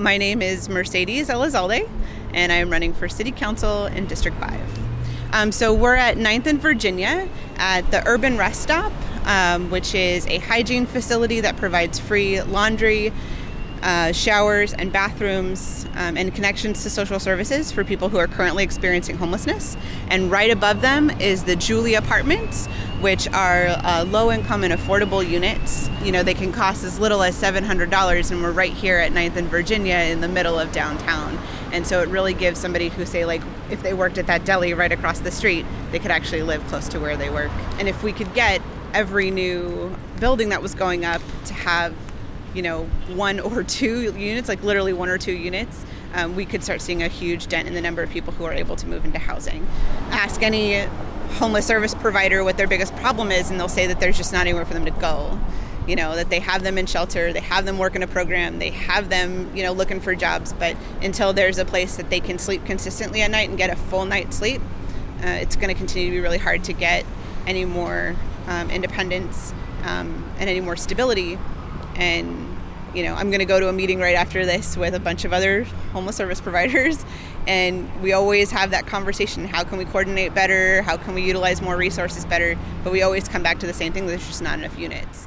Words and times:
My 0.00 0.16
name 0.16 0.40
is 0.40 0.70
Mercedes 0.70 1.28
Elizalde, 1.28 1.86
and 2.32 2.50
I 2.50 2.54
am 2.54 2.70
running 2.70 2.94
for 2.94 3.06
City 3.06 3.32
Council 3.32 3.84
in 3.84 4.06
District 4.06 4.34
5. 4.38 4.78
Um, 5.34 5.52
so 5.52 5.74
we're 5.74 5.94
at 5.94 6.16
9th 6.16 6.46
and 6.46 6.58
Virginia 6.58 7.28
at 7.56 7.90
the 7.90 8.02
Urban 8.08 8.38
Rest 8.38 8.62
Stop, 8.62 8.94
um, 9.26 9.70
which 9.70 9.94
is 9.94 10.26
a 10.28 10.38
hygiene 10.38 10.86
facility 10.86 11.42
that 11.42 11.58
provides 11.58 12.00
free 12.00 12.40
laundry, 12.40 13.12
uh, 13.82 14.12
showers, 14.12 14.72
and 14.74 14.92
bathrooms, 14.92 15.86
um, 15.94 16.16
and 16.16 16.34
connections 16.34 16.82
to 16.82 16.90
social 16.90 17.18
services 17.18 17.72
for 17.72 17.84
people 17.84 18.08
who 18.08 18.18
are 18.18 18.26
currently 18.26 18.62
experiencing 18.64 19.16
homelessness. 19.16 19.76
And 20.08 20.30
right 20.30 20.50
above 20.50 20.80
them 20.80 21.10
is 21.20 21.44
the 21.44 21.56
Julie 21.56 21.94
Apartments, 21.94 22.66
which 23.00 23.26
are 23.28 23.66
uh, 23.68 24.04
low 24.08 24.30
income 24.30 24.64
and 24.64 24.72
affordable 24.72 25.26
units. 25.26 25.88
You 26.02 26.12
know, 26.12 26.22
they 26.22 26.34
can 26.34 26.52
cost 26.52 26.84
as 26.84 26.98
little 26.98 27.22
as 27.22 27.40
$700, 27.40 28.30
and 28.30 28.42
we're 28.42 28.52
right 28.52 28.72
here 28.72 28.98
at 28.98 29.12
9th 29.12 29.36
and 29.36 29.48
Virginia 29.48 29.96
in 29.96 30.20
the 30.20 30.28
middle 30.28 30.58
of 30.58 30.72
downtown. 30.72 31.38
And 31.72 31.86
so 31.86 32.02
it 32.02 32.08
really 32.08 32.34
gives 32.34 32.58
somebody 32.58 32.88
who, 32.88 33.06
say, 33.06 33.24
like, 33.24 33.42
if 33.70 33.82
they 33.82 33.94
worked 33.94 34.18
at 34.18 34.26
that 34.26 34.44
deli 34.44 34.74
right 34.74 34.92
across 34.92 35.20
the 35.20 35.30
street, 35.30 35.64
they 35.92 35.98
could 35.98 36.10
actually 36.10 36.42
live 36.42 36.66
close 36.66 36.88
to 36.88 37.00
where 37.00 37.16
they 37.16 37.30
work. 37.30 37.50
And 37.78 37.88
if 37.88 38.02
we 38.02 38.12
could 38.12 38.34
get 38.34 38.60
every 38.92 39.30
new 39.30 39.94
building 40.18 40.50
that 40.50 40.62
was 40.62 40.74
going 40.74 41.04
up 41.04 41.22
to 41.46 41.54
have, 41.54 41.94
you 42.54 42.62
know, 42.62 42.84
one 43.14 43.40
or 43.40 43.62
two 43.62 44.12
units, 44.12 44.48
like 44.48 44.62
literally 44.62 44.92
one 44.92 45.08
or 45.08 45.18
two 45.18 45.32
units, 45.32 45.84
um, 46.14 46.34
we 46.34 46.44
could 46.44 46.64
start 46.64 46.80
seeing 46.80 47.02
a 47.02 47.08
huge 47.08 47.46
dent 47.46 47.68
in 47.68 47.74
the 47.74 47.80
number 47.80 48.02
of 48.02 48.10
people 48.10 48.32
who 48.32 48.44
are 48.44 48.52
able 48.52 48.76
to 48.76 48.86
move 48.86 49.04
into 49.04 49.18
housing. 49.18 49.66
Ask 50.10 50.42
any 50.42 50.80
homeless 51.38 51.66
service 51.66 51.94
provider 51.94 52.42
what 52.42 52.56
their 52.56 52.66
biggest 52.66 52.94
problem 52.96 53.30
is, 53.30 53.50
and 53.50 53.60
they'll 53.60 53.68
say 53.68 53.86
that 53.86 54.00
there's 54.00 54.16
just 54.16 54.32
not 54.32 54.42
anywhere 54.42 54.66
for 54.66 54.74
them 54.74 54.84
to 54.84 54.90
go 54.90 55.38
you 55.86 55.96
know 55.96 56.14
that 56.14 56.30
they 56.30 56.38
have 56.38 56.62
them 56.62 56.78
in 56.78 56.86
shelter 56.86 57.32
they 57.32 57.40
have 57.40 57.64
them 57.64 57.78
work 57.78 57.96
in 57.96 58.02
a 58.02 58.06
program 58.06 58.58
they 58.58 58.70
have 58.70 59.08
them 59.08 59.54
you 59.56 59.62
know 59.62 59.72
looking 59.72 60.00
for 60.00 60.14
jobs 60.14 60.52
but 60.52 60.76
until 61.02 61.32
there's 61.32 61.58
a 61.58 61.64
place 61.64 61.96
that 61.96 62.10
they 62.10 62.20
can 62.20 62.38
sleep 62.38 62.64
consistently 62.64 63.22
at 63.22 63.30
night 63.30 63.48
and 63.48 63.58
get 63.58 63.70
a 63.70 63.76
full 63.76 64.04
night's 64.04 64.36
sleep 64.36 64.60
uh, 65.24 65.28
it's 65.28 65.56
going 65.56 65.68
to 65.68 65.74
continue 65.74 66.08
to 66.08 66.16
be 66.16 66.20
really 66.20 66.38
hard 66.38 66.62
to 66.62 66.72
get 66.72 67.04
any 67.46 67.64
more 67.64 68.14
um, 68.46 68.70
independence 68.70 69.52
um, 69.82 70.30
and 70.38 70.48
any 70.48 70.60
more 70.60 70.76
stability 70.76 71.38
and 72.00 72.56
you 72.94 73.04
know 73.04 73.14
i'm 73.14 73.30
going 73.30 73.38
to 73.38 73.44
go 73.44 73.60
to 73.60 73.68
a 73.68 73.72
meeting 73.72 74.00
right 74.00 74.16
after 74.16 74.44
this 74.44 74.76
with 74.76 74.94
a 74.94 75.00
bunch 75.00 75.24
of 75.24 75.32
other 75.32 75.64
homeless 75.92 76.16
service 76.16 76.40
providers. 76.48 77.04
And 77.46 77.90
we 78.02 78.12
always 78.12 78.50
have 78.50 78.70
that 78.72 78.86
conversation 78.86 79.46
how 79.46 79.64
can 79.64 79.78
we 79.78 79.86
coordinate 79.86 80.34
better? 80.34 80.82
How 80.82 80.96
can 80.98 81.14
we 81.14 81.22
utilize 81.22 81.62
more 81.62 81.76
resources 81.76 82.26
better? 82.26 82.56
But 82.84 82.92
we 82.92 83.02
always 83.02 83.28
come 83.28 83.42
back 83.42 83.58
to 83.60 83.66
the 83.66 83.72
same 83.72 83.92
thing 83.92 84.06
there's 84.06 84.26
just 84.26 84.42
not 84.42 84.58
enough 84.58 84.78
units 84.78 85.26